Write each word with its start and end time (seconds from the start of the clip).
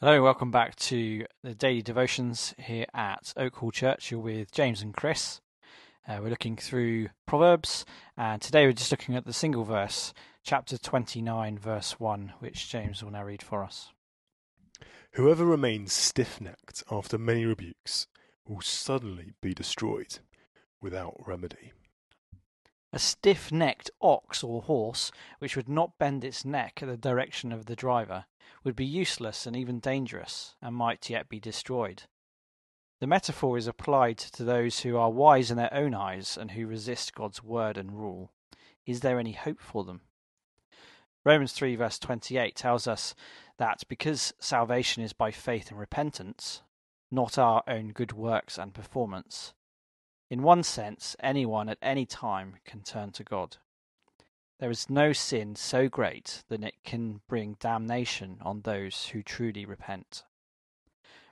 Hello, 0.00 0.22
welcome 0.22 0.50
back 0.50 0.76
to 0.76 1.24
the 1.42 1.54
daily 1.54 1.80
devotions 1.80 2.52
here 2.58 2.84
at 2.92 3.32
Oak 3.34 3.56
Hall 3.56 3.70
Church. 3.70 4.10
You're 4.10 4.20
with 4.20 4.52
James 4.52 4.82
and 4.82 4.92
Chris. 4.92 5.40
Uh, 6.06 6.18
we're 6.20 6.28
looking 6.28 6.54
through 6.54 7.08
Proverbs, 7.24 7.86
and 8.14 8.42
today 8.42 8.66
we're 8.66 8.74
just 8.74 8.90
looking 8.90 9.16
at 9.16 9.24
the 9.24 9.32
single 9.32 9.64
verse, 9.64 10.12
chapter 10.42 10.76
29, 10.76 11.56
verse 11.56 11.98
1, 11.98 12.34
which 12.40 12.68
James 12.68 13.02
will 13.02 13.10
now 13.10 13.24
read 13.24 13.42
for 13.42 13.64
us. 13.64 13.88
Whoever 15.12 15.46
remains 15.46 15.94
stiff 15.94 16.42
necked 16.42 16.84
after 16.90 17.16
many 17.16 17.46
rebukes 17.46 18.06
will 18.46 18.60
suddenly 18.60 19.32
be 19.40 19.54
destroyed 19.54 20.18
without 20.82 21.26
remedy. 21.26 21.72
A 22.92 22.98
stiff 22.98 23.50
necked 23.50 23.90
ox 24.02 24.44
or 24.44 24.60
horse, 24.60 25.10
which 25.38 25.56
would 25.56 25.70
not 25.70 25.96
bend 25.98 26.22
its 26.22 26.44
neck 26.44 26.82
in 26.82 26.88
the 26.88 26.98
direction 26.98 27.50
of 27.50 27.64
the 27.64 27.76
driver, 27.76 28.26
would 28.64 28.76
be 28.76 28.84
useless 28.84 29.46
and 29.46 29.56
even 29.56 29.80
dangerous, 29.80 30.54
and 30.60 30.74
might 30.74 31.10
yet 31.10 31.28
be 31.28 31.40
destroyed. 31.40 32.04
The 33.00 33.06
metaphor 33.06 33.58
is 33.58 33.66
applied 33.66 34.18
to 34.18 34.44
those 34.44 34.80
who 34.80 34.96
are 34.96 35.10
wise 35.10 35.50
in 35.50 35.56
their 35.56 35.72
own 35.72 35.94
eyes 35.94 36.36
and 36.36 36.52
who 36.52 36.66
resist 36.66 37.14
God's 37.14 37.42
word 37.42 37.76
and 37.76 37.92
rule. 37.92 38.32
Is 38.86 39.00
there 39.00 39.18
any 39.18 39.32
hope 39.32 39.60
for 39.60 39.84
them? 39.84 40.02
Romans 41.24 41.52
3, 41.52 41.76
verse 41.76 41.98
28 41.98 42.54
tells 42.54 42.86
us 42.86 43.14
that 43.58 43.82
because 43.88 44.32
salvation 44.38 45.02
is 45.02 45.12
by 45.12 45.30
faith 45.30 45.70
and 45.70 45.78
repentance, 45.78 46.62
not 47.10 47.36
our 47.36 47.62
own 47.66 47.88
good 47.88 48.12
works 48.12 48.58
and 48.58 48.72
performance, 48.72 49.52
in 50.28 50.42
one 50.42 50.62
sense, 50.62 51.14
anyone 51.20 51.68
at 51.68 51.78
any 51.80 52.04
time 52.04 52.56
can 52.64 52.82
turn 52.82 53.12
to 53.12 53.22
God. 53.22 53.58
There 54.58 54.70
is 54.70 54.88
no 54.88 55.12
sin 55.12 55.54
so 55.54 55.88
great 55.88 56.42
that 56.48 56.64
it 56.64 56.82
can 56.82 57.20
bring 57.28 57.56
damnation 57.60 58.38
on 58.40 58.62
those 58.62 59.08
who 59.08 59.22
truly 59.22 59.66
repent. 59.66 60.24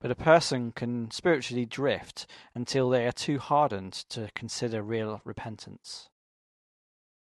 But 0.00 0.10
a 0.10 0.14
person 0.14 0.72
can 0.72 1.10
spiritually 1.10 1.66
drift 1.66 2.26
until 2.54 2.88
they 2.88 3.06
are 3.06 3.12
too 3.12 3.38
hardened 3.38 3.92
to 4.08 4.30
consider 4.34 4.82
real 4.82 5.20
repentance. 5.24 6.08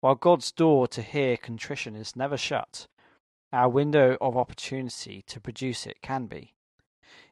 While 0.00 0.14
God's 0.14 0.52
door 0.52 0.86
to 0.88 1.02
hear 1.02 1.36
contrition 1.36 1.96
is 1.96 2.14
never 2.14 2.36
shut, 2.36 2.86
our 3.52 3.68
window 3.68 4.16
of 4.20 4.36
opportunity 4.36 5.22
to 5.26 5.40
produce 5.40 5.86
it 5.86 6.00
can 6.02 6.26
be. 6.26 6.54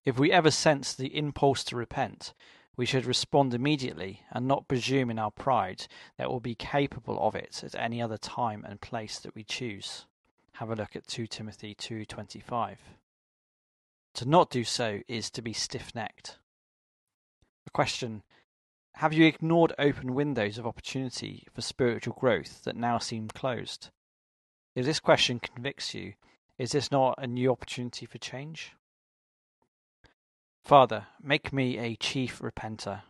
If 0.05 0.19
we 0.19 0.33
ever 0.33 0.51
sense 0.51 0.95
the 0.95 1.17
impulse 1.17 1.63
to 1.65 1.77
repent, 1.77 2.35
we 2.79 2.87
should 2.87 3.05
respond 3.05 3.53
immediately 3.53 4.23
and 4.31 4.47
not 4.47 4.69
presume 4.69 5.11
in 5.11 5.19
our 5.19 5.33
pride 5.33 5.89
that 6.17 6.31
we'll 6.31 6.39
be 6.39 6.55
capable 6.55 7.19
of 7.21 7.35
it 7.35 7.65
at 7.65 7.75
any 7.75 8.01
other 8.01 8.17
time 8.17 8.65
and 8.65 8.81
place 8.81 9.19
that 9.19 9.35
we 9.35 9.43
choose. 9.43 10.07
Have 10.53 10.71
a 10.71 10.77
look 10.77 10.95
at 10.95 11.09
2 11.09 11.27
Timothy 11.27 11.75
2:25. 11.75 12.79
To 14.15 14.25
not 14.29 14.49
do 14.49 14.63
so 14.63 15.01
is 15.09 15.29
to 15.33 15.43
be 15.43 15.53
stiff-necked. 15.53 16.39
A 17.67 17.71
question: 17.71 18.23
Have 18.95 19.13
you 19.13 19.27
ignored 19.27 19.75
open 19.77 20.15
windows 20.15 20.57
of 20.57 20.67
opportunity 20.67 21.49
for 21.53 21.63
spiritual 21.63 22.15
growth 22.15 22.63
that 22.63 22.77
now 22.77 22.99
seem 22.99 23.27
closed? 23.27 23.91
If 24.77 24.85
this 24.85 25.01
question 25.01 25.41
convicts 25.41 25.95
you, 25.95 26.15
is 26.59 26.71
this 26.71 26.93
not 26.93 27.17
a 27.19 27.27
new 27.27 27.51
opportunity 27.51 28.07
for 28.07 28.19
change? 28.19 28.77
Father, 30.69 31.07
make 31.23 31.51
me 31.51 31.79
a 31.79 31.97
chief 31.97 32.43
repenter. 32.43 33.01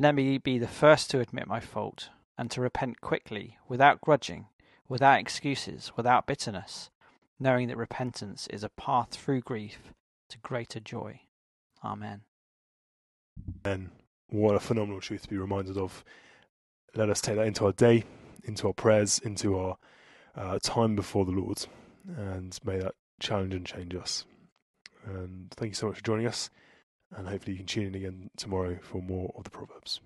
Let 0.00 0.16
me 0.16 0.36
be 0.38 0.58
the 0.58 0.66
first 0.66 1.10
to 1.10 1.20
admit 1.20 1.46
my 1.46 1.60
fault, 1.60 2.08
and 2.36 2.50
to 2.50 2.60
repent 2.60 3.00
quickly, 3.00 3.56
without 3.68 4.00
grudging, 4.00 4.48
without 4.88 5.20
excuses, 5.20 5.92
without 5.96 6.26
bitterness, 6.26 6.90
knowing 7.38 7.68
that 7.68 7.76
repentance 7.76 8.48
is 8.48 8.64
a 8.64 8.68
path 8.68 9.10
through 9.10 9.42
grief 9.42 9.92
to 10.28 10.38
greater 10.38 10.80
joy. 10.80 11.20
Amen. 11.84 12.22
And 13.64 13.90
what 14.30 14.56
a 14.56 14.58
phenomenal 14.58 15.00
truth 15.00 15.22
to 15.22 15.28
be 15.28 15.38
reminded 15.38 15.78
of. 15.78 16.02
Let 16.96 17.10
us 17.10 17.20
take 17.20 17.36
that 17.36 17.46
into 17.46 17.64
our 17.64 17.72
day, 17.72 18.02
into 18.42 18.66
our 18.66 18.74
prayers, 18.74 19.20
into 19.20 19.56
our 19.56 19.76
uh, 20.34 20.58
time 20.60 20.96
before 20.96 21.26
the 21.26 21.30
Lord, 21.30 21.64
and 22.08 22.58
may 22.64 22.80
that 22.80 22.96
challenge 23.20 23.54
and 23.54 23.64
change 23.64 23.94
us. 23.94 24.24
And 25.06 25.48
thank 25.52 25.70
you 25.70 25.74
so 25.76 25.86
much 25.86 25.98
for 25.98 26.02
joining 26.02 26.26
us 26.26 26.50
and 27.16 27.28
hopefully 27.28 27.52
you 27.52 27.58
can 27.58 27.66
tune 27.66 27.86
in 27.86 27.94
again 27.94 28.30
tomorrow 28.36 28.78
for 28.82 29.02
more 29.02 29.32
of 29.36 29.44
the 29.44 29.50
Proverbs. 29.50 30.00